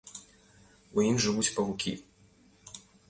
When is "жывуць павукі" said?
1.25-1.93